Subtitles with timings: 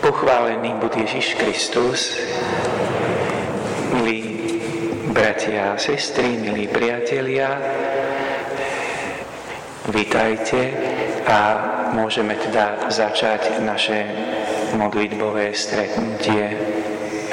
[0.00, 2.16] Pochválený buď Ježiš Kristus,
[3.92, 4.48] milí
[5.12, 7.60] bratia a sestry, milí priatelia,
[9.92, 10.72] vítajte
[11.28, 11.40] a
[11.92, 14.08] môžeme teda začať naše
[14.80, 16.56] modlitbové stretnutie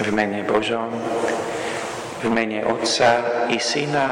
[0.03, 0.91] v mene Božom,
[2.19, 4.11] v mene Otca i Syna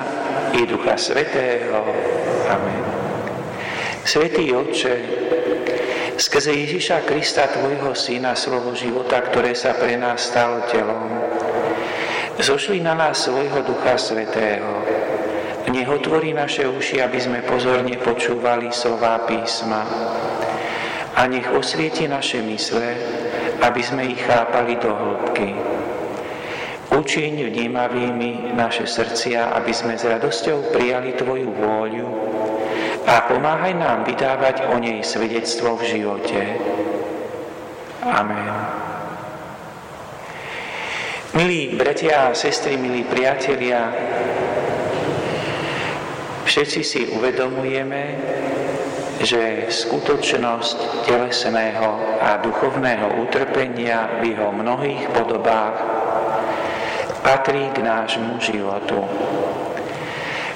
[0.55, 1.83] i Ducha Svetého.
[2.47, 2.83] Amen.
[4.05, 4.93] Svetý Otče,
[6.15, 11.11] Skrze Ježiša Krista, Tvojho Syna, slovo života, ktoré sa pre nás stalo telom,
[12.39, 14.79] zošli na nás svojho Ducha Svetého.
[15.67, 19.83] Nech otvorí naše uši, aby sme pozorne počúvali slova písma.
[21.19, 22.95] A nech osvieti naše mysle,
[23.59, 25.51] aby sme ich chápali do hĺbky.
[26.95, 32.24] Učiň vnímavými naše srdcia, aby sme s radosťou prijali Tvoju vôľu
[33.05, 36.41] a pomáhaj nám vydávať o nej svedectvo v živote.
[38.01, 38.53] Amen.
[41.37, 43.91] Milí bratia a sestry, milí priatelia,
[46.47, 48.03] všetci si uvedomujeme,
[49.19, 55.75] že skutočnosť telesného a duchovného utrpenia v jeho mnohých podobách
[57.19, 59.01] patrí k nášmu životu.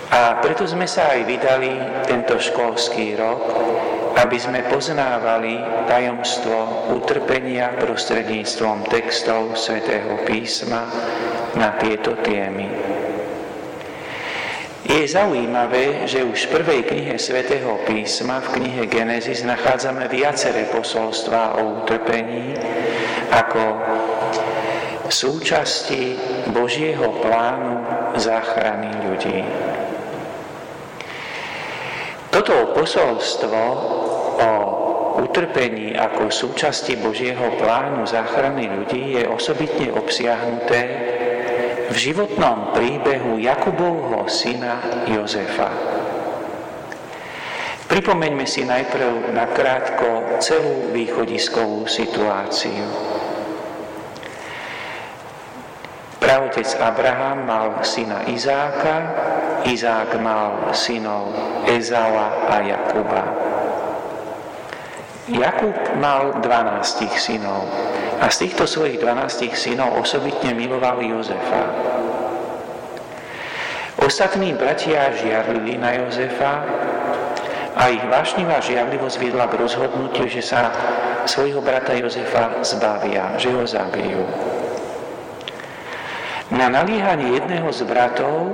[0.10, 1.70] A preto sme sa aj vydali
[2.10, 3.42] tento školský rok,
[4.18, 10.90] aby sme poznávali tajomstvo utrpenia prostredníctvom textov svätého písma
[11.54, 12.68] na tieto témy.
[14.90, 21.62] Je zaujímavé, že už v prvej knihe svätého písma, v knihe Genesis, nachádzame viaceré posolstvá
[21.62, 22.58] o utrpení
[23.30, 23.62] ako
[25.06, 26.18] súčasti
[26.50, 27.86] Božieho plánu
[28.18, 29.69] záchrany ľudí.
[32.50, 33.61] Toto posolstvo
[34.42, 34.52] o
[35.22, 40.81] utrpení ako súčasti Božieho plánu záchrany ľudí je osobitne obsiahnuté
[41.94, 45.69] v životnom príbehu Jakubovho syna Jozefa.
[47.85, 53.19] Pripomeňme si najprv nakrátko celú východiskovú situáciu.
[56.29, 59.01] Praotec Abraham mal syna Izáka,
[59.66, 61.34] Izák mal synov
[61.66, 63.34] Ezala a Jakuba.
[65.25, 67.66] Jakub mal 12 synov
[68.22, 71.66] a z týchto svojich 12 synov osobitne miloval Jozefa.
[73.97, 76.62] Ostatní bratia žiarlili na Jozefa
[77.73, 80.69] a ich vášnivá žiarlivosť viedla k rozhodnutiu, že sa
[81.25, 84.49] svojho brata Jozefa zbavia, že ho zabijú.
[86.50, 88.50] Na naliehanie jedného z bratov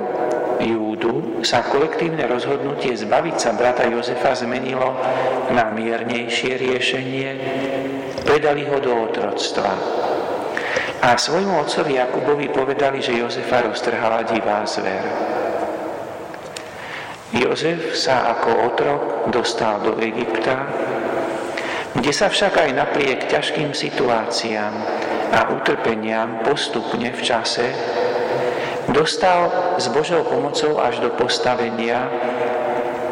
[0.60, 5.00] Júdu sa kolektívne rozhodnutie zbaviť sa brata Jozefa zmenilo
[5.56, 7.30] na miernejšie riešenie,
[8.28, 9.72] predali ho do otroctva.
[11.08, 15.04] A svojmu otcovi Jakubovi povedali, že Jozefa roztrhala divá zver.
[17.36, 20.68] Jozef sa ako otrok dostal do Egypta,
[21.96, 24.74] kde sa však aj napriek ťažkým situáciám
[25.34, 27.66] a utrpeniam postupne v čase
[28.90, 32.06] dostal s Božou pomocou až do postavenia,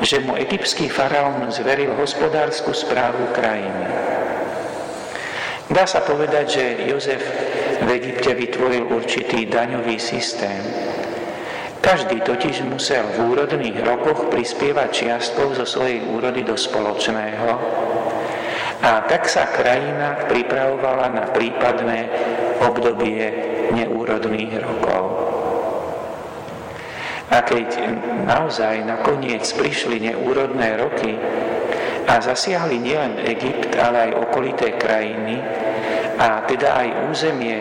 [0.04, 3.88] že mu egyptský faraón zveril hospodárskú správu krajiny.
[5.72, 7.24] Dá sa povedať, že Jozef
[7.82, 10.60] v Egypte vytvoril určitý daňový systém.
[11.84, 17.50] Každý totiž musel v úrodných rokoch prispievať čiastkou zo svojej úrody do spoločného
[18.84, 22.12] a tak sa krajina pripravovala na prípadné
[22.60, 23.24] obdobie
[23.72, 25.04] neúrodných rokov.
[27.32, 27.80] A keď
[28.28, 31.16] naozaj nakoniec prišli neúrodné roky
[32.04, 35.40] a zasiahli nielen Egypt, ale aj okolité krajiny,
[36.20, 37.58] a teda aj územie,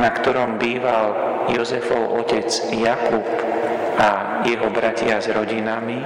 [0.00, 1.06] na ktorom býval
[1.52, 3.22] Jozefov otec Jakub
[4.00, 6.02] a jeho bratia s rodinami,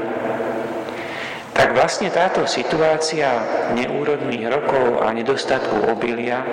[1.58, 3.26] tak vlastne táto situácia
[3.74, 6.46] neúrodných rokov a nedostatku obilia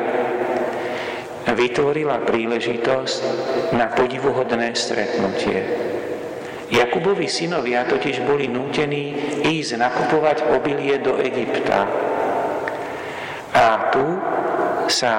[1.45, 3.21] vytvorila príležitosť
[3.77, 5.61] na podivuhodné stretnutie.
[6.73, 9.13] Jakubovi synovia totiž boli nútení
[9.45, 11.85] ísť nakupovať obilie do Egypta.
[13.53, 14.17] A tu
[14.89, 15.13] sa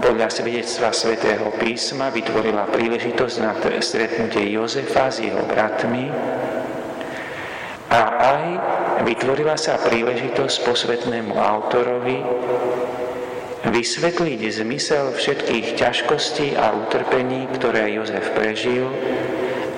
[0.00, 3.52] podľa svedectva svätého písma vytvorila príležitosť na
[3.84, 6.08] stretnutie Jozefa s jeho bratmi
[8.20, 8.44] aj
[9.08, 12.20] vytvorila sa príležitosť posvetnému autorovi
[13.64, 18.88] vysvetliť zmysel všetkých ťažkostí a utrpení, ktoré Jozef prežil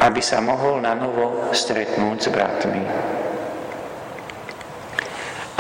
[0.02, 2.84] aby sa mohol na novo stretnúť s bratmi.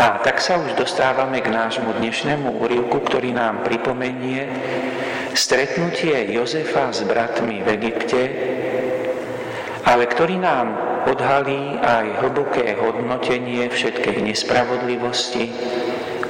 [0.02, 4.50] A tak sa už dostávame k nášmu dnešnému úrivku, ktorý nám pripomenie
[5.38, 8.22] stretnutie Jozefa s bratmi v Egypte,
[9.86, 10.66] ale ktorý nám
[11.08, 15.50] odhalí aj hlboké hodnotenie všetkej nespravodlivosti,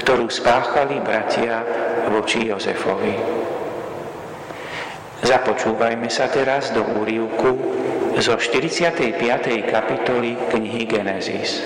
[0.00, 1.62] ktorú spáchali bratia
[2.08, 3.16] voči Jozefovi.
[5.22, 7.54] Započúvajme sa teraz do úrivku
[8.18, 9.14] zo 45.
[9.70, 11.62] kapitoly knihy Genesis.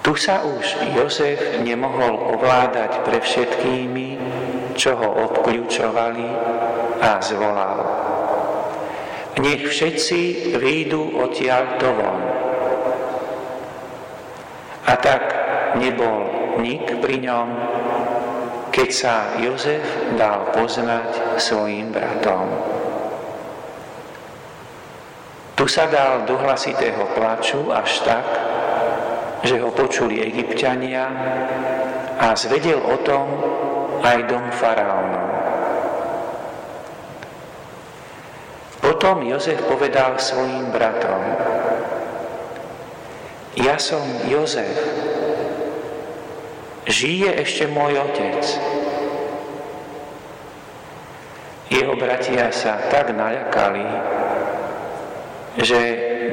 [0.00, 4.18] Tu sa už Jozef nemohol ovládať pre všetkými,
[4.74, 6.28] čo ho obkľúčovali
[7.00, 7.78] a zvolal.
[9.40, 12.20] Nech všetci výjdu odtiaľ to von.
[14.84, 15.22] A tak
[15.80, 16.28] nebol
[16.60, 17.48] nik pri ňom,
[18.68, 19.84] keď sa Jozef
[20.20, 22.52] dal poznať svojim bratom.
[25.56, 28.26] Tu sa dal do hlasitého plaču až tak,
[29.44, 31.08] že ho počuli egyptiania
[32.20, 33.28] a zvedel o tom
[34.04, 35.29] aj dom faraónov.
[39.00, 41.24] Potom Jozef povedal svojim bratom,
[43.56, 44.76] ja som Jozef,
[46.84, 48.44] žije ešte môj otec.
[51.72, 53.88] Jeho bratia sa tak naľakali,
[55.64, 55.80] že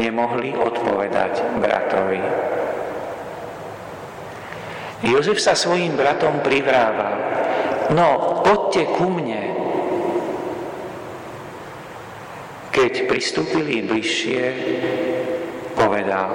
[0.03, 2.19] nemohli odpovedať bratovi.
[5.07, 7.15] Jozef sa svojim bratom privrával,
[7.95, 9.56] no poďte ku mne.
[12.77, 14.41] Keď pristúpili bližšie,
[15.74, 16.29] povedal,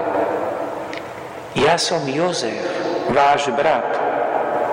[1.55, 2.59] ja som Jozef,
[3.15, 3.95] váš brat,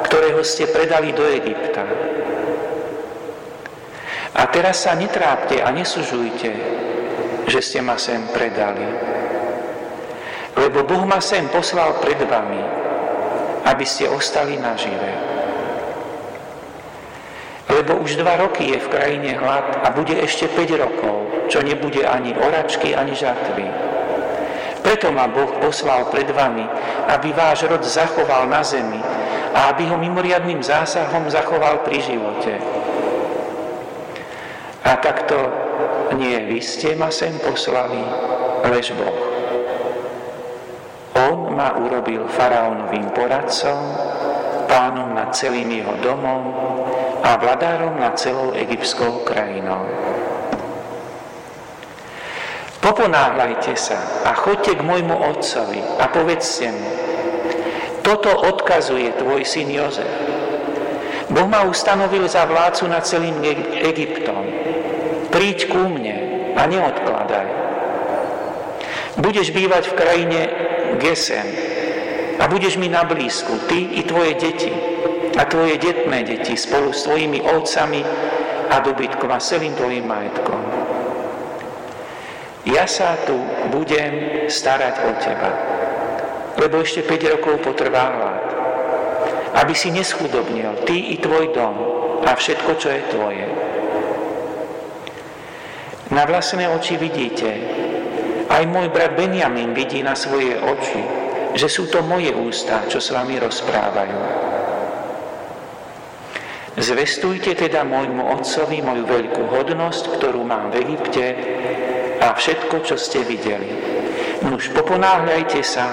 [0.09, 1.85] ktorého ste predali do Egypta.
[4.33, 6.49] A teraz sa netrápte a nesužujte,
[7.45, 8.89] že ste ma sem predali.
[10.57, 12.65] Lebo Boh ma sem poslal pred vami,
[13.69, 15.13] aby ste ostali nažive.
[17.69, 22.05] Lebo už dva roky je v krajine hlad a bude ešte 5 rokov, čo nebude
[22.05, 23.67] ani oračky, ani žatvy.
[24.79, 26.63] Preto ma Boh poslal pred vami,
[27.11, 29.01] aby váš rod zachoval na zemi
[29.51, 32.53] a aby ho mimoriadným zásahom zachoval pri živote.
[34.87, 35.35] A takto
[36.15, 37.99] nie vy ste ma sem poslali,
[38.71, 39.29] lež Boh
[41.59, 43.83] ma urobil faraónovým poradcom,
[44.71, 46.55] pánom nad celým jeho domom
[47.19, 49.83] a vladárom nad celou egyptskou krajinou.
[52.89, 56.89] Poponáhľajte sa a choďte k môjmu otcovi a povedzte mu,
[58.01, 60.09] toto odkazuje tvoj syn Jozef.
[61.29, 63.37] Boh ma ustanovil za vládcu nad celým
[63.85, 64.41] Egyptom.
[65.29, 66.17] Príď ku mne
[66.57, 67.47] a neodkladaj.
[69.21, 70.39] Budeš bývať v krajine
[70.97, 71.45] Gesen
[72.41, 74.73] a budeš mi na blízku, ty i tvoje deti
[75.37, 78.01] a tvoje detné deti spolu s tvojimi ovcami
[78.73, 80.78] a dobytkom a celým tvojim majetkom.
[82.67, 83.39] Ja sa tu
[83.71, 85.51] budem starať o teba,
[86.59, 88.45] lebo ešte 5 rokov potrvá hlad,
[89.63, 91.75] aby si neschudobnil ty i tvoj dom
[92.27, 93.47] a všetko, čo je tvoje.
[96.11, 97.49] Na vlastné oči vidíte,
[98.49, 101.01] aj môj brat Benjamin vidí na svoje oči,
[101.55, 104.19] že sú to moje ústa, čo s vami rozprávajú.
[106.79, 111.25] Zvestujte teda môjmu otcovi moju veľkú hodnosť, ktorú mám v Egypte
[112.19, 113.71] a všetko, čo ste videli.
[114.43, 115.91] Nuž poponáhľajte sa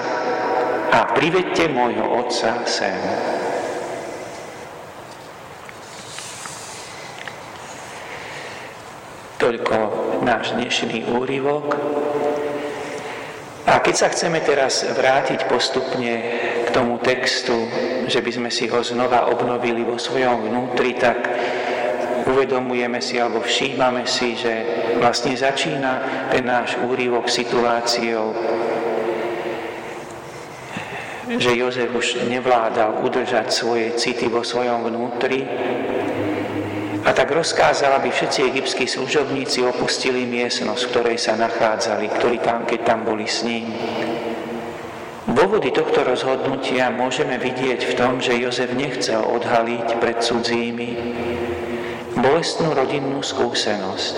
[0.91, 2.95] a privedte môjho otca sem.
[9.37, 9.75] Toľko
[10.25, 11.77] náš dnešný úryvok.
[13.67, 16.13] A keď sa chceme teraz vrátiť postupne
[16.65, 17.67] k tomu textu,
[18.07, 21.36] že by sme si ho znova obnovili vo svojom vnútri, tak
[22.27, 24.53] uvedomujeme si alebo všímame si, že
[24.99, 28.35] vlastne začína ten náš úrivok situáciou,
[31.27, 35.43] že Jozef už nevládal udržať svoje city vo svojom vnútri,
[37.07, 42.67] a tak rozkázal, aby všetci egyptskí služobníci opustili miestnosť, v ktorej sa nachádzali, ktorí tam,
[42.67, 43.71] keď tam boli s ním.
[45.23, 50.89] Dôvody tohto rozhodnutia môžeme vidieť v tom, že Jozef nechcel odhaliť pred cudzími
[52.17, 54.15] bolestnú rodinnú skúsenosť,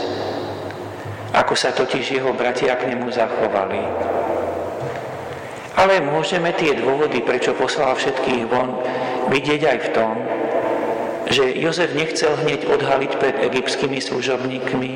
[1.36, 3.84] ako sa totiž jeho bratia k nemu zachovali.
[5.80, 8.84] Ale môžeme tie dôvody, prečo poslal všetkých von,
[9.32, 10.14] vidieť aj v tom,
[11.30, 14.92] že Jozef nechcel hneď odhaliť pred egyptskými služobníkmi,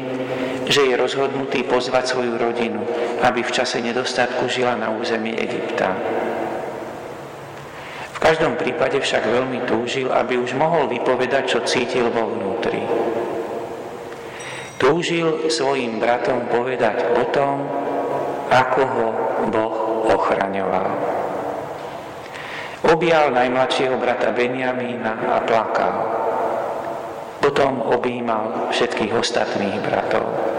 [0.65, 2.81] že je rozhodnutý pozvať svoju rodinu,
[3.21, 5.93] aby v čase nedostatku žila na území Egypta.
[8.23, 12.79] Každom prípade však veľmi túžil, aby už mohol vypovedať, čo cítil vo vnútri.
[14.79, 17.67] Túžil svojim bratom povedať o tom,
[18.47, 19.07] ako ho
[19.51, 19.75] Boh
[20.15, 20.87] ochraňoval.
[22.95, 25.95] Objal najmladšieho brata Benjamína a plakal.
[27.43, 30.52] Potom objímal všetkých ostatných bratov.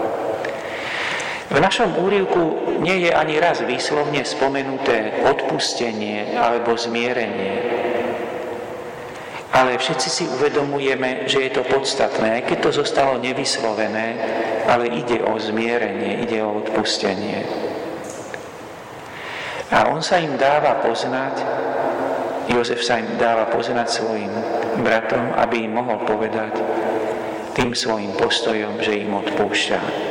[1.45, 7.55] V našom úrivku nie je ani raz výslovne spomenuté odpustenie alebo zmierenie.
[9.55, 14.07] Ale všetci si uvedomujeme, že je to podstatné, keď to zostalo nevyslovené,
[14.67, 17.47] ale ide o zmierenie, ide o odpustenie.
[19.71, 21.39] A on sa im dáva poznať,
[22.45, 24.29] Jozef sa im dáva poznať svojim
[24.85, 26.53] bratom, aby im mohol povedať
[27.57, 30.04] tým svojim postojom, že im odpúšťa.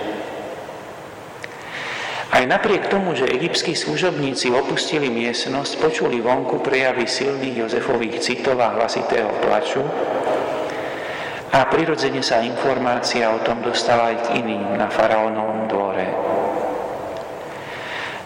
[2.34, 8.74] Aj napriek tomu, že egyptskí služobníci opustili miestnosť, počuli vonku prejavy silných Jozefových citov a
[8.74, 9.86] hlasitého plaču
[11.54, 16.10] a prirodzene sa informácia o tom dostala aj k iným na faraónovom dvore.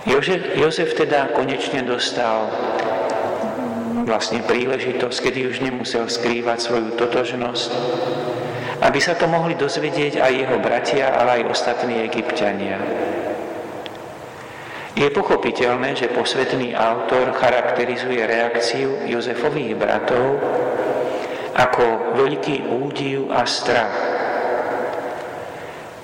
[0.08, 2.48] Jozef, Jozef teda konečne dostal
[4.08, 7.70] vlastne príležitosť, kedy už nemusel skrývať svoju totožnosť,
[8.80, 12.80] aby sa to mohli dozvedieť aj jeho bratia, ale aj ostatní egyptiania.
[14.98, 20.42] Je pochopiteľné, že posvetný autor charakterizuje reakciu Jozefových bratov
[21.54, 23.94] ako veľký údiv a strach.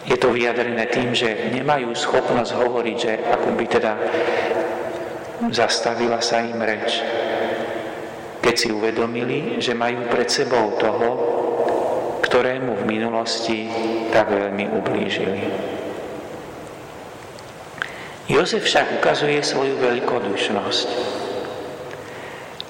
[0.07, 3.93] Je to vyjadrené tým, že nemajú schopnosť hovoriť, že ako by teda
[5.51, 7.03] zastavila sa im reč.
[8.47, 11.09] Keď si uvedomili, že majú pred sebou toho,
[12.23, 13.67] ktorému v minulosti
[14.15, 15.74] tak veľmi ublížili.
[18.25, 20.89] Jozef však ukazuje svoju veľkodušnosť.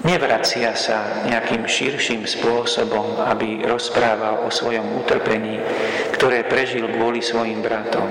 [0.03, 5.63] Nevracia sa nejakým širším spôsobom, aby rozprával o svojom utrpení,
[6.11, 8.05] ktoré prežil kvôli svojim bratom.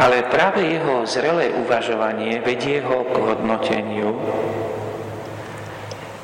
[0.00, 4.16] Ale práve jeho zrelé uvažovanie vedie ho k hodnoteniu,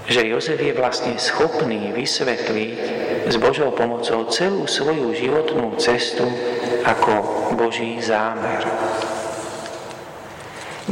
[0.08, 2.78] že Jozef je vlastne schopný vysvetliť
[3.28, 6.24] s Božou pomocou celú svoju životnú cestu
[6.88, 8.60] ako Boží zámer.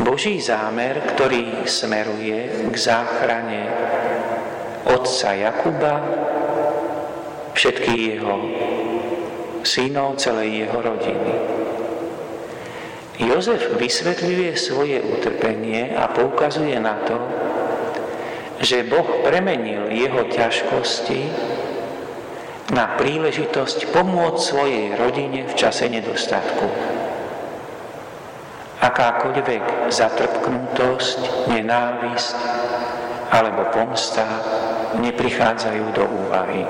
[0.00, 3.68] Boží zámer, ktorý smeruje k záchrane
[4.88, 5.94] otca Jakuba,
[7.52, 8.36] všetkých jeho
[9.60, 11.34] synov, celej jeho rodiny.
[13.20, 17.20] Jozef vysvetľuje svoje utrpenie a poukazuje na to,
[18.64, 21.20] že Boh premenil jeho ťažkosti
[22.72, 26.64] na príležitosť pomôcť svojej rodine v čase nedostatku.
[28.80, 32.36] Akákoľvek zatrpknutosť, nenávisť
[33.32, 34.24] alebo pomsta
[34.96, 36.62] neprichádzajú do úvahy.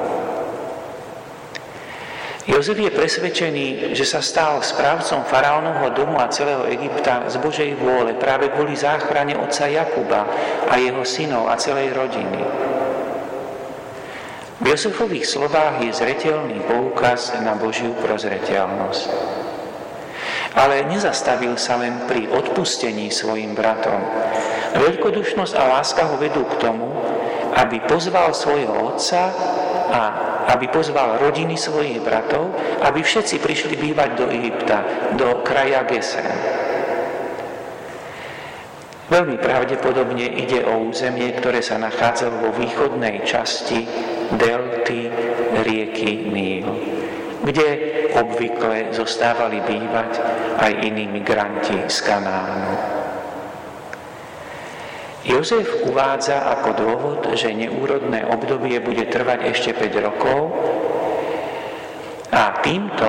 [2.44, 8.12] Jozef je presvedčený, že sa stal správcom faraónovho domu a celého Egypta z Božej vôle
[8.20, 10.28] práve kvôli záchrane otca Jakuba
[10.68, 12.44] a jeho synov a celej rodiny.
[14.62, 19.11] V Jozefových slovách je zretelný poukaz na Božiu prozreteľnosť.
[20.54, 23.99] Ale nezastavil sa len pri odpustení svojim bratom.
[24.78, 26.87] Veľkodušnosť a láska ho vedú k tomu,
[27.58, 29.34] aby pozval svojho otca
[29.90, 30.02] a
[30.54, 32.54] aby pozval rodiny svojich bratov,
[32.87, 34.87] aby všetci prišli bývať do Egypta,
[35.18, 36.30] do kraja Gesen.
[39.11, 45.12] Veľmi pravdepodobne ide o územie, ktoré sa nachádzalo vo východnej časti delty
[45.64, 46.68] rieky Níl,
[47.44, 47.68] kde
[48.16, 50.20] obvykle zostávali bývať
[50.58, 52.74] aj iní migranti z Kanánu.
[55.24, 60.52] Jozef uvádza ako dôvod, že neúrodné obdobie bude trvať ešte 5 rokov
[62.28, 63.08] a týmto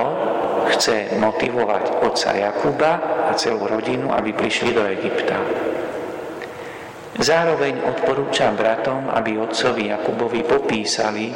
[0.72, 2.91] chce motivovať otca Jakuba
[3.27, 5.38] a celú rodinu, aby prišli do Egypta.
[7.15, 11.31] Zároveň odporúča bratom, aby otcovi Jakubovi popísali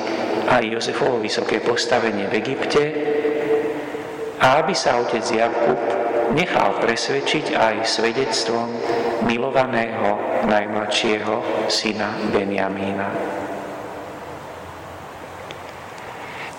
[0.51, 2.83] aj Jozefovo vysoké postavenie v Egypte
[4.43, 5.79] a aby sa otec Jakub
[6.36, 8.67] nechal presvedčiť aj svedectvom
[9.24, 13.07] milovaného najmladšieho syna Benjamína.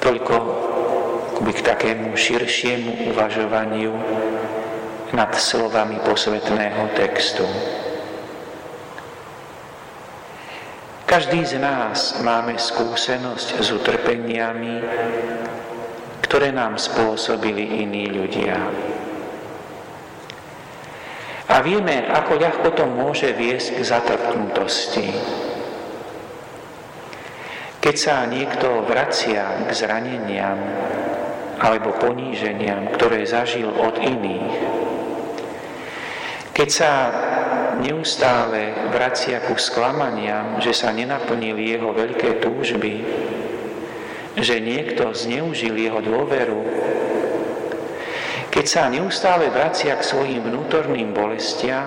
[0.01, 0.37] Toľko
[1.45, 3.93] k takému širšiemu uvažovaniu
[5.13, 7.45] nad slovami posvetného textu.
[11.11, 14.79] Každý z nás máme skúsenosť s utrpeniami,
[16.23, 18.55] ktoré nám spôsobili iní ľudia.
[21.51, 25.11] A vieme, ako ľahko to môže viesť k zatrpknutosti.
[27.83, 30.63] Keď sa niekto vracia k zraneniam
[31.59, 34.57] alebo poníženiam, ktoré zažil od iných,
[36.55, 36.91] keď sa
[37.81, 42.95] neustále vracia ku sklamaniam, že sa nenaplnili jeho veľké túžby,
[44.37, 46.63] že niekto zneužil jeho dôveru,
[48.51, 51.87] keď sa neustále vracia k svojim vnútorným bolestiam,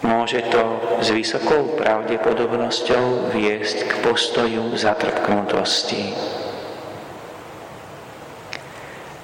[0.00, 0.64] môže to
[1.04, 6.16] s vysokou pravdepodobnosťou viesť k postoju zatrpknutosti.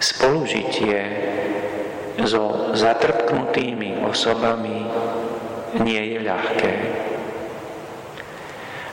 [0.00, 1.00] Spolužitie
[2.24, 4.84] so zatrpknutými osobami
[5.80, 6.74] nie je ľahké.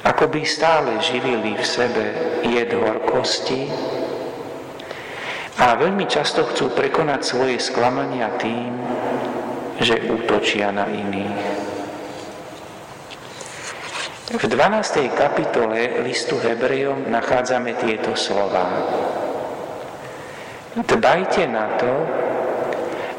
[0.07, 2.05] Ako by stále živili v sebe
[2.47, 3.67] jed horkosti
[5.57, 8.71] a veľmi často chcú prekonať svoje sklamania tým,
[9.81, 11.67] že útočia na iných.
[14.27, 15.07] V 12.
[15.15, 18.69] kapitole listu Hebrejom nachádzame tieto slova.
[20.77, 21.91] Dbajte na to,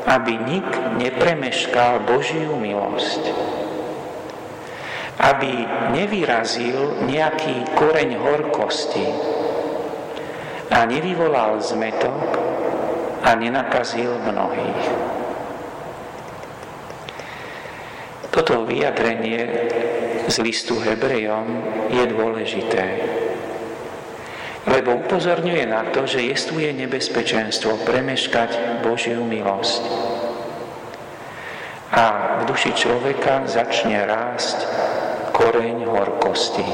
[0.09, 3.29] aby nik nepremeškal Božiu milosť.
[5.19, 5.53] Aby
[5.93, 9.07] nevyrazil nejaký koreň horkosti,
[10.69, 12.39] a nevyvolal zmetok
[13.25, 14.85] a nenakazil mnohých.
[18.29, 19.41] Toto vyjadrenie
[20.29, 21.49] z listu Hebrejom
[21.91, 22.85] je dôležité,
[24.67, 29.83] lebo upozorňuje na to, že jestuje nebezpečenstvo premeškať Božiu milosť.
[31.95, 32.05] A
[32.43, 34.67] v duši človeka začne rásť
[35.33, 36.67] koreň horkosti.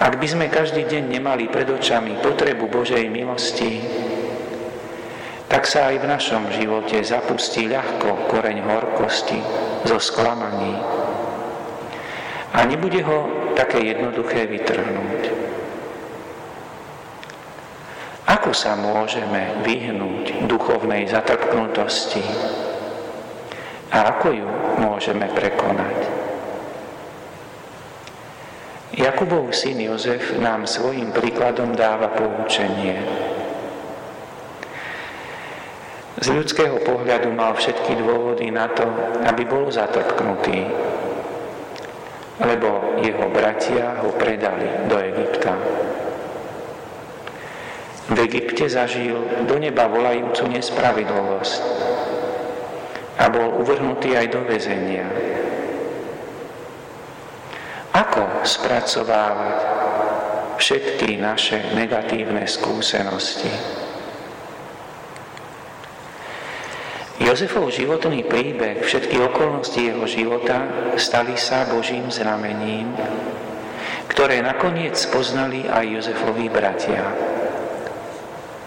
[0.00, 3.84] Ak by sme každý deň nemali pred očami potrebu Božej milosti,
[5.50, 9.42] tak sa aj v našom živote zapustí ľahko koreň horkosti
[9.82, 10.78] zo sklamaní.
[12.54, 15.22] A nebude ho také jednoduché vytrhnúť.
[18.30, 22.22] Ako sa môžeme vyhnúť duchovnej zatrpknutosti?
[23.90, 25.98] A ako ju môžeme prekonať?
[28.94, 33.02] Jakubov syn Jozef nám svojim príkladom dáva poučenie.
[36.20, 38.84] Z ľudského pohľadu mal všetky dôvody na to,
[39.24, 40.68] aby bol zatrpknutý,
[42.40, 45.54] lebo jeho bratia ho predali do Egypta.
[48.10, 51.62] V Egypte zažil do neba volajúcu nespravidlivosť
[53.20, 55.06] a bol uvrhnutý aj do väzenia.
[57.90, 59.58] Ako spracovávať
[60.56, 63.79] všetky naše negatívne skúsenosti?
[67.30, 70.66] Jozefov životný príbeh, všetky okolnosti jeho života
[70.98, 72.90] stali sa Božím znamením,
[74.10, 77.06] ktoré nakoniec poznali aj Jozefovi bratia.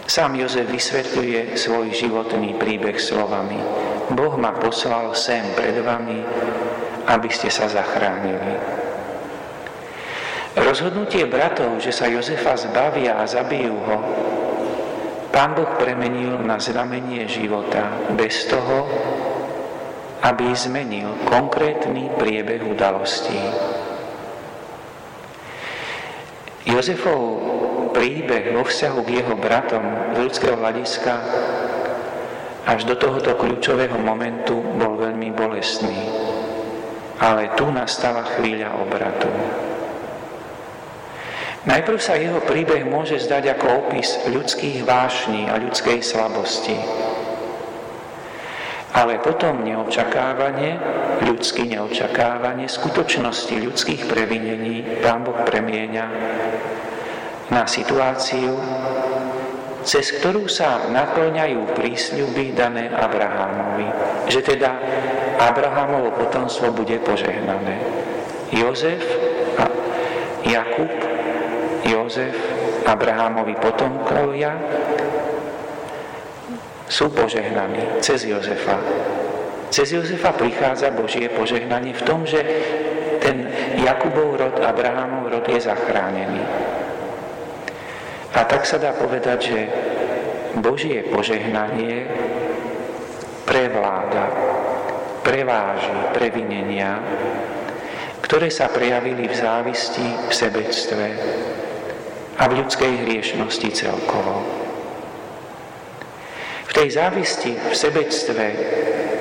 [0.07, 3.59] Sám Jozef vysvetľuje svoj životný príbeh slovami.
[4.15, 6.23] Boh ma poslal sem pred vami,
[7.11, 8.63] aby ste sa zachránili.
[10.55, 13.97] Rozhodnutie bratov, že sa Jozefa zbavia a zabijú ho,
[15.33, 18.85] Pán Boh premenil na znamenie života bez toho,
[20.21, 23.41] aby zmenil konkrétny priebeh udalostí.
[26.69, 27.19] Jozefov
[27.97, 31.13] príbeh vo vzťahu k jeho bratom z ľudského hľadiska
[32.69, 35.97] až do tohoto kľúčového momentu bol veľmi bolestný.
[37.17, 39.27] Ale tu nastala chvíľa obratu.
[41.63, 46.75] Najprv sa jeho príbeh môže zdať ako opis ľudských vášní a ľudskej slabosti.
[48.93, 50.75] Ale potom neočakávanie,
[51.23, 56.05] ľudský neočakávanie, skutočnosti ľudských previnení Pán Boh premieňa
[57.47, 58.59] na situáciu,
[59.87, 63.87] cez ktorú sa naplňajú prísľuby dané Abrahámovi.
[64.27, 64.71] Že teda
[65.39, 67.79] Abrahámovo potomstvo bude požehnané.
[68.51, 69.01] Jozef
[69.57, 69.65] a
[70.43, 71.12] Jakub
[72.13, 72.37] Jozef,
[72.85, 74.53] Abrahámovi potomkovia
[76.85, 78.77] sú požehnaní cez Jozefa.
[79.73, 82.37] Cez Jozefa prichádza Božie požehnanie v tom, že
[83.17, 83.49] ten
[83.81, 86.45] Jakubov rod, Abrahamov rod je zachránený.
[88.37, 89.59] A tak sa dá povedať, že
[90.61, 92.13] Božie požehnanie
[93.49, 94.29] prevláda,
[95.25, 97.01] preváži previnenia,
[98.21, 101.05] ktoré sa prejavili v závisti, v sebectve,
[102.37, 104.41] a v ľudskej hriešnosti celkovo.
[106.67, 108.45] V tej závisti, v sebectve,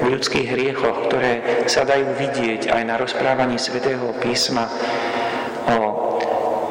[0.00, 4.66] v ľudských hriechoch, ktoré sa dajú vidieť aj na rozprávaní svätého písma
[5.68, 5.78] o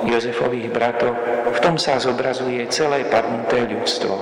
[0.09, 1.17] Jozefových bratoch,
[1.53, 4.17] v tom sa zobrazuje celé padnuté ľudstvo.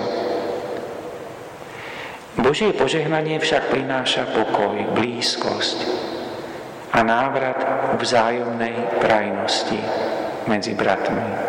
[2.39, 5.79] Božie požehnanie však prináša pokoj, blízkosť
[6.91, 7.59] a návrat
[7.99, 9.79] vzájomnej prajnosti
[10.47, 11.48] medzi bratmi.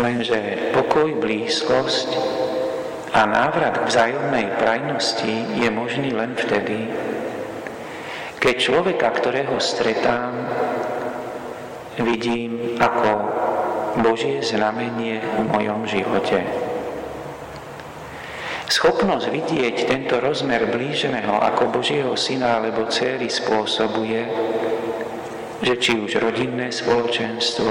[0.00, 2.08] Lenže pokoj, blízkosť
[3.12, 6.88] a návrat k vzájomnej prajnosti je možný len vtedy,
[8.40, 10.32] keď človeka, ktorého stretám,
[12.00, 13.12] vidím ako
[14.00, 16.48] Božie znamenie v mojom živote.
[18.72, 24.24] Schopnosť vidieť tento rozmer blíženého ako Božieho syna alebo céry spôsobuje,
[25.60, 27.68] že či už rodinné spoločenstvo,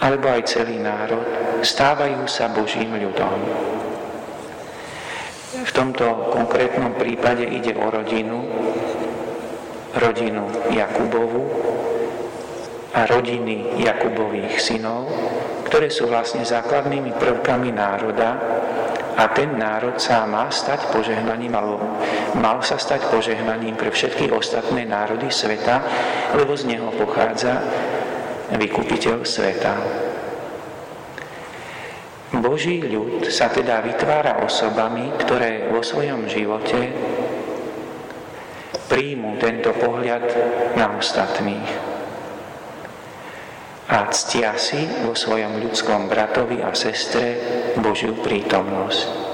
[0.00, 1.24] alebo aj celý národ,
[1.64, 3.40] stávajú sa Božím ľudom.
[5.56, 8.44] V tomto konkrétnom prípade ide o rodinu,
[9.96, 11.42] rodinu Jakubovu
[12.92, 15.08] a rodiny Jakubových synov,
[15.68, 18.36] ktoré sú vlastne základnými prvkami národa
[19.16, 21.80] a ten národ sa má stať požehnaním, alebo
[22.36, 25.80] mal sa stať požehnaním pre všetky ostatné národy sveta,
[26.36, 27.64] lebo z neho pochádza
[28.54, 29.74] vykupiteľ sveta.
[32.36, 36.92] Boží ľud sa teda vytvára osobami, ktoré vo svojom živote
[38.86, 40.26] príjmu tento pohľad
[40.78, 41.96] na ostatných
[43.86, 47.38] a ctia si vo svojom ľudskom bratovi a sestre
[47.78, 49.25] Božiu prítomnosť.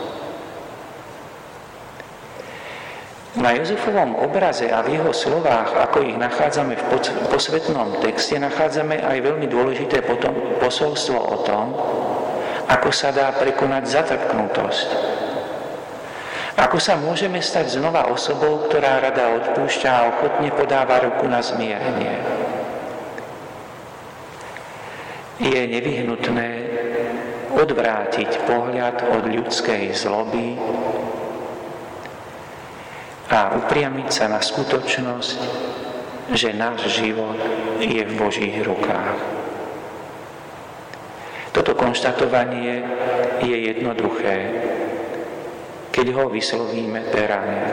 [3.33, 6.85] Na Jozefovom obraze a v jeho slovách, ako ich nachádzame v
[7.33, 11.73] posvetnom texte, nachádzame aj veľmi dôležité potom posolstvo o tom,
[12.69, 14.89] ako sa dá prekonať zatrpknutosť.
[16.61, 22.21] Ako sa môžeme stať znova osobou, ktorá rada odpúšťa a ochotne podáva ruku na zmierenie.
[25.41, 26.49] Je nevyhnutné
[27.57, 30.61] odvrátiť pohľad od ľudskej zloby,
[33.33, 35.39] a upriamiť sa na skutočnosť,
[36.37, 37.41] že náš život
[37.81, 39.17] je v Božích rukách.
[41.57, 42.85] Toto konštatovanie
[43.41, 44.37] je jednoduché,
[45.93, 47.65] keď ho vyslovíme perane.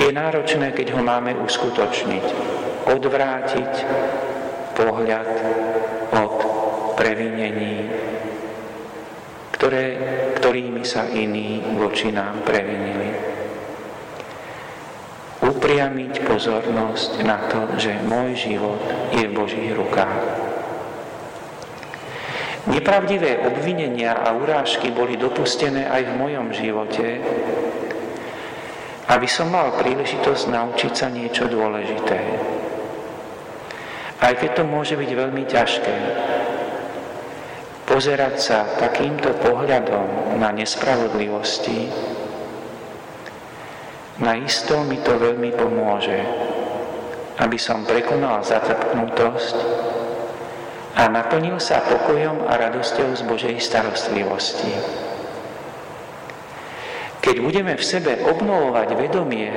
[0.00, 2.26] Je náročné, keď ho máme uskutočniť,
[2.88, 3.72] odvrátiť
[4.76, 5.30] pohľad
[6.16, 6.36] od
[6.96, 7.84] previnení,
[9.60, 9.84] ktoré,
[10.50, 13.14] ktorými sa iní voči nám previnili.
[15.46, 18.82] Upriamiť pozornosť na to, že môj život
[19.14, 20.26] je v Božích rukách.
[22.66, 27.22] Nepravdivé obvinenia a urážky boli dopustené aj v mojom živote,
[29.06, 32.18] aby som mal príležitosť naučiť sa niečo dôležité.
[34.18, 35.94] Aj keď to môže byť veľmi ťažké,
[38.00, 41.92] pozerať sa takýmto pohľadom na nespravodlivosti,
[44.40, 46.16] isto mi to veľmi pomôže,
[47.44, 49.56] aby som prekonal zatrpknutosť
[50.96, 54.72] a naplnil sa pokojom a radosťou z Božej starostlivosti.
[57.20, 59.52] Keď budeme v sebe obnovovať vedomie,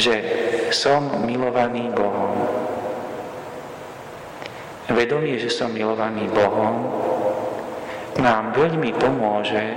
[0.00, 0.16] že
[0.72, 2.63] som milovaný Bohom,
[4.92, 6.90] vedomie, že som milovaný Bohom,
[8.20, 9.74] nám veľmi pomôže,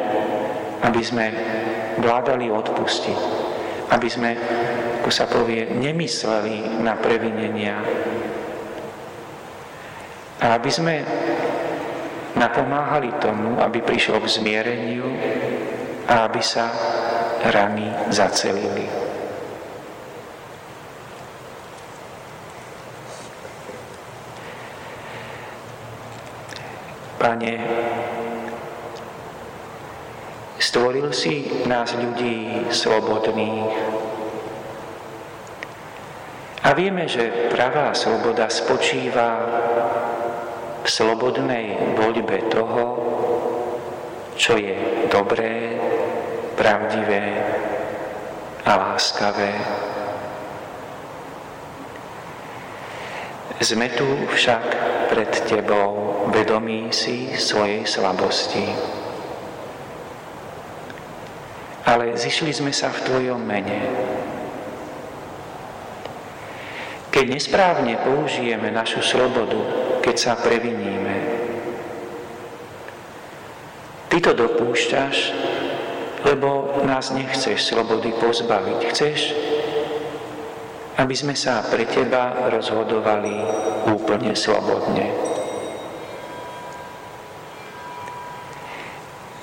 [0.83, 1.25] aby sme
[1.97, 3.19] vládali odpustiť.
[3.87, 4.35] Aby sme,
[4.99, 7.79] ako sa povie, nemysleli na previnenia.
[10.43, 11.01] A aby sme
[12.37, 15.07] napomáhali tomu, aby prišlo k zmiereniu
[16.05, 16.69] a aby sa
[17.49, 18.96] rany zacelili.
[27.17, 27.57] Pane,
[30.61, 33.73] stvoril si nás ľudí slobodných.
[36.61, 39.29] A vieme, že pravá sloboda spočíva
[40.83, 42.85] v slobodnej voľbe toho,
[44.37, 45.73] čo je dobré,
[46.53, 47.41] pravdivé
[48.61, 49.57] a láskavé.
[53.57, 54.05] Sme tu
[54.37, 58.67] však pred Tebou vedomí si svojej slabosti.
[61.87, 63.79] Ale zišli sme sa v Tvojom mene.
[67.17, 69.57] keď nesprávne použijeme našu slobodu,
[70.05, 71.17] keď sa previníme.
[74.05, 75.33] Ty to dopúšťaš,
[76.29, 78.79] lebo nás nechceš slobody pozbaviť.
[78.93, 79.19] Chceš,
[81.01, 83.33] aby sme sa pre Teba rozhodovali
[83.87, 85.15] úplne slobodne.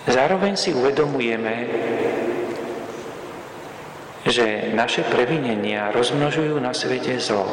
[0.05, 1.55] Zároveň si uvedomujeme,
[4.29, 7.45] že naše previnenia rozmnožujú na svete zlo.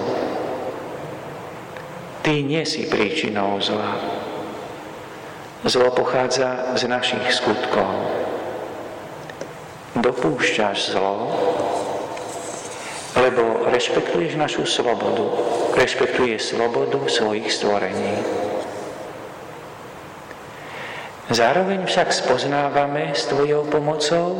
[2.21, 3.97] Ty nie si príčinou zla.
[5.63, 7.87] Zlo pochádza z našich skutkov.
[9.95, 11.15] Dopúšťaš zlo,
[13.15, 15.31] lebo rešpektuješ našu slobodu,
[15.75, 18.15] rešpektuješ slobodu svojich stvorení.
[21.31, 24.35] Zároveň však spoznávame s Tvojou pomocou,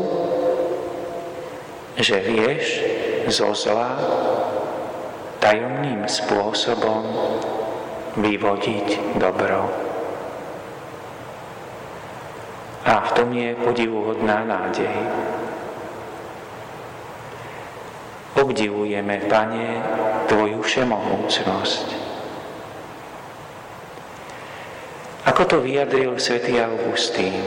[1.95, 2.84] že vieš
[3.31, 3.95] zo zla
[5.39, 7.03] tajomným spôsobom
[8.19, 9.71] vyvodiť dobro.
[12.84, 14.91] A v tom je podivuhodná nádej.
[18.38, 19.67] Obdivujeme, Pane,
[20.32, 21.88] Tvoju všemohúcnosť.
[25.28, 27.44] Ako to vyjadril svätý Augustín,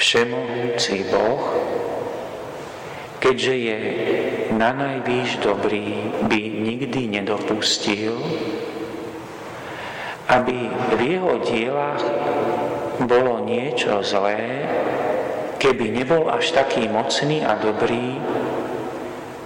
[0.00, 1.64] všemohúci Boh
[3.24, 3.78] keďže je
[4.52, 8.20] na najvýš dobrý, by nikdy nedopustil,
[10.28, 12.04] aby v jeho dielach
[13.00, 14.68] bolo niečo zlé,
[15.56, 18.20] keby nebol až taký mocný a dobrý,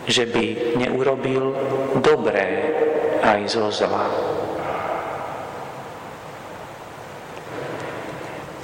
[0.09, 1.53] že by neurobil
[2.01, 2.73] dobré
[3.21, 4.09] aj zo zla.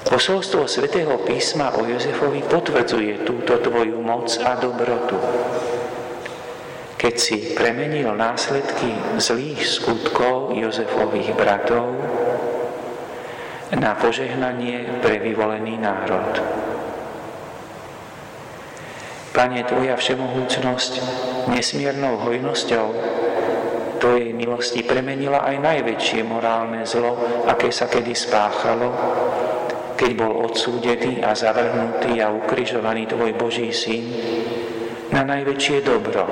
[0.08, 5.20] Posolstvo svätého písma o Jozefovi potvrdzuje túto tvoju moc a dobrotu.
[6.96, 11.92] Keď si premenil následky zlých skutkov Jozefových bratov
[13.74, 16.63] na požehnanie pre vyvolený národ.
[19.34, 20.92] Pane, Tvoja všemohúcnosť
[21.50, 22.86] nesmiernou hojnosťou
[24.04, 27.16] Tvojej milosti premenila aj najväčšie morálne zlo,
[27.48, 28.92] aké sa kedy spáchalo,
[29.96, 34.04] keď bol odsúdený a zavrhnutý a ukrižovaný Tvoj Boží Syn,
[35.08, 36.28] na najväčšie dobro,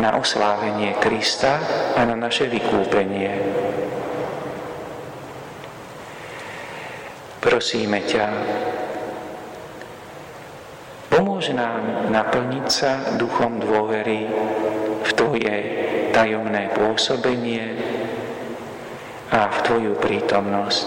[0.00, 1.60] na oslávenie Krista
[1.92, 3.36] a na naše vykúpenie.
[7.36, 8.24] Prosíme ťa,
[11.42, 14.30] pomôž nám naplniť sa duchom dôvery
[15.02, 15.56] v Tvoje
[16.14, 17.66] tajomné pôsobenie
[19.26, 20.86] a v Tvoju prítomnosť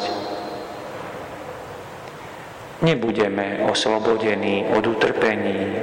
[2.88, 5.76] nebudeme oslobodení od utrpení,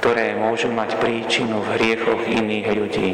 [0.00, 3.12] ktoré môžu mať príčinu v hriechoch iných ľudí.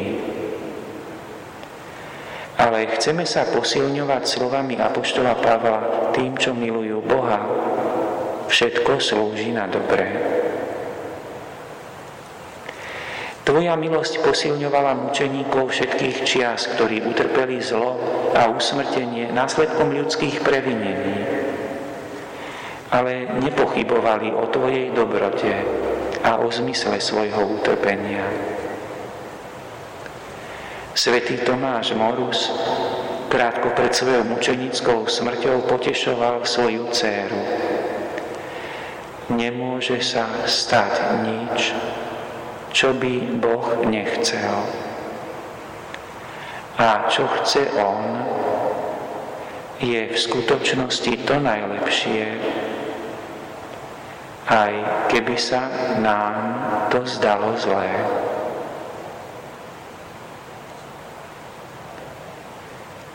[2.63, 7.74] Ale chceme sa posilňovať slovami Apoštola Pavla tým, čo milujú Boha.
[8.49, 10.15] Všetko slúži na dobré.
[13.45, 18.01] Tvoja milosť posilňovala mučeníkov všetkých čias, ktorí utrpeli zlo
[18.33, 21.45] a usmrtenie následkom ľudských previnení
[22.95, 25.51] ale nepochybovali o Tvojej dobrote
[26.23, 28.23] a o zmysle svojho utrpenia.
[30.95, 32.55] Svetý Tomáš Morus
[33.27, 37.43] krátko pred svojou mučenickou smrťou potešoval svoju dceru.
[39.33, 41.73] Nemôže sa stať nič,
[42.77, 44.53] čo by Boh nechcel.
[46.77, 48.05] A čo chce On,
[49.81, 52.37] je v skutočnosti to najlepšie,
[54.45, 54.73] aj
[55.09, 55.73] keby sa
[56.05, 56.37] nám
[56.93, 57.89] to zdalo zlé.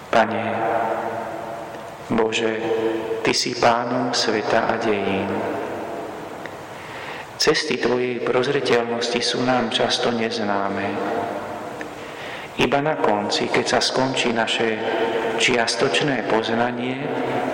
[0.10, 0.46] Pane,
[2.10, 2.58] Bože,
[3.22, 5.59] Ty si pánom sveta a dejín.
[7.40, 10.92] Cesty Tvojej prozreteľnosti sú nám často neznáme.
[12.60, 14.76] Iba na konci, keď sa skončí naše
[15.40, 17.00] čiastočné poznanie,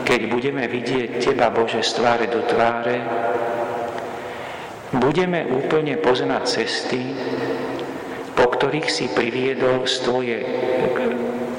[0.01, 2.97] keď budeme vidieť Teba, Bože, z tváre do tváre,
[4.97, 7.13] budeme úplne poznať cesty,
[8.33, 10.41] po ktorých si priviedol, svoje,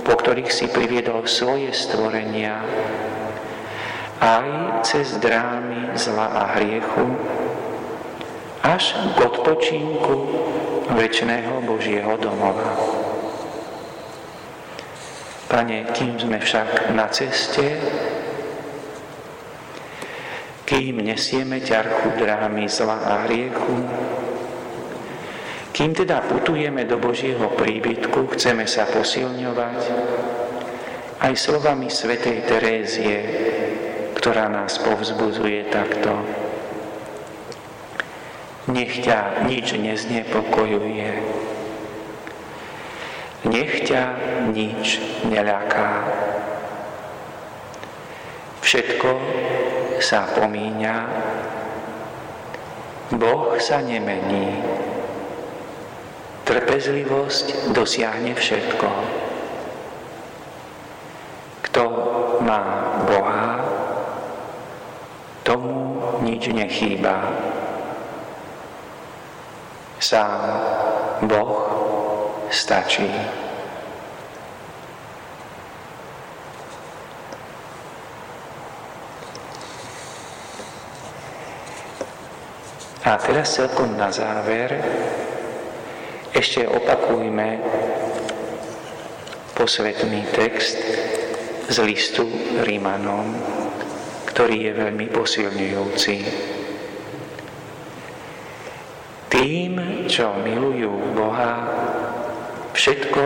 [0.03, 2.59] po ktorých si priviedol svoje stvorenia,
[4.19, 7.36] aj cez drámy zla a hriechu,
[8.67, 10.15] až k odpočinku
[10.91, 12.75] väčšného Božieho domova.
[15.47, 17.79] Pane, kým sme však na ceste,
[20.67, 23.87] kým nesieme ťarchu drámy zla a hriechu,
[25.77, 29.81] Kým teda putujeme do Božieho príbytku, chceme sa posilňovať
[31.21, 33.19] aj slovami svätej Terézie,
[34.17, 36.46] ktorá nás povzbudzuje takto.
[38.67, 41.11] Nech ťa nič neznepokojuje.
[43.47, 44.03] Nech ťa
[44.51, 44.99] nič
[45.31, 46.03] neľaká.
[48.59, 49.11] Všetko
[50.03, 50.97] sa pomíňa,
[53.15, 54.59] Boh sa nemení.
[56.43, 58.91] Trpezlivosť dosiahne všetko.
[61.71, 61.83] Kto
[62.43, 62.63] má
[63.07, 63.63] Boha,
[65.47, 67.31] tomu nič nechýba.
[70.07, 70.39] Sám
[71.27, 71.67] Boh
[72.47, 73.11] stačí.
[83.03, 84.79] A teraz celkom na záver
[86.31, 87.59] ešte opakujme
[89.59, 90.87] posvetný text
[91.67, 92.31] z listu
[92.63, 93.35] Rímanom,
[94.31, 96.55] ktorý je veľmi posilňujúci.
[100.07, 101.67] Tým, čo milujú Boha,
[102.79, 103.23] všetko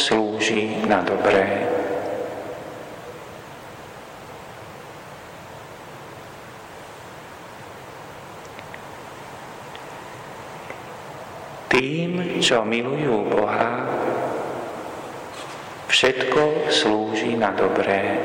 [0.00, 1.68] slúži na dobré.
[11.68, 13.84] Tým, čo milujú Boha,
[15.92, 18.24] všetko slúži na dobré.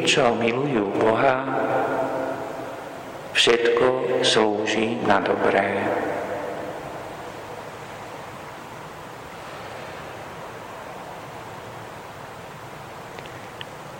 [0.00, 1.44] Čo milujú Boha,
[3.36, 5.84] všetko slúži na dobré.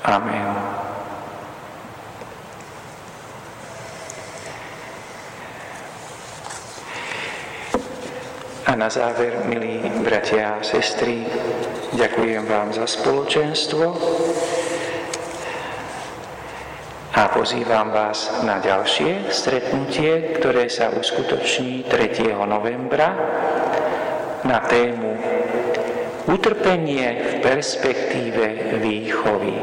[0.08, 0.48] Amen.
[8.62, 11.28] A na záver, milí bratia a sestry,
[11.92, 13.84] ďakujem vám za spoločenstvo
[17.22, 22.34] a pozývam vás na ďalšie stretnutie, ktoré sa uskutoční 3.
[22.50, 23.14] novembra
[24.42, 25.14] na tému
[26.26, 29.54] Utrpenie v perspektíve výchovy.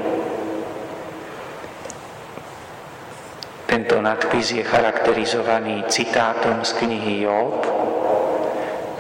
[3.68, 7.60] Tento nadpis je charakterizovaný citátom z knihy Job,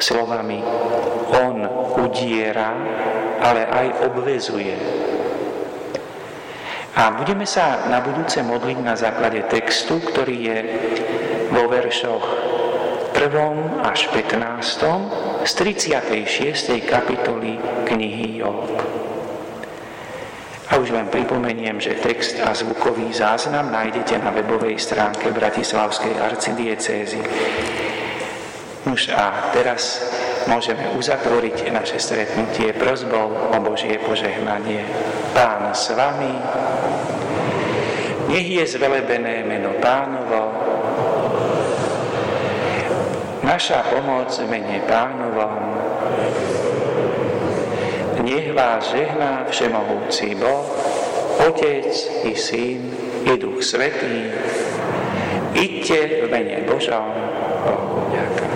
[0.04, 0.60] slovami
[1.32, 1.64] On
[1.96, 2.76] udiera,
[3.40, 4.99] ale aj obvezuje.
[6.98, 10.58] A budeme sa na budúce modliť na základe textu, ktorý je
[11.54, 12.26] vo veršoch
[13.14, 13.84] 1.
[13.86, 16.80] až 15 z 36.
[16.88, 18.70] kapitoly knihy Job.
[20.70, 27.22] A už len pripomeniem, že text a zvukový záznam nájdete na webovej stránke Bratislavskej arcidiecézy.
[28.86, 30.06] Už a teraz
[30.46, 34.86] môžeme uzatvoriť naše stretnutie prozbou o Božie požehnanie.
[35.36, 36.38] Pán s vami,
[38.30, 40.54] nech je zvelebené meno pánovo,
[43.42, 45.74] naša pomoc mene pánovom.
[48.22, 50.70] Nech vás žehná všemohúci Boh,
[51.50, 51.90] Otec
[52.30, 52.94] i Syn
[53.26, 54.30] i Duch Svetý.
[55.58, 57.10] Iďte v mene Božom.
[57.66, 58.49] Bohu ďakujem.